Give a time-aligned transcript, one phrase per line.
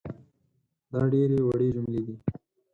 [0.91, 2.15] دا ډېرې وړې جملې دي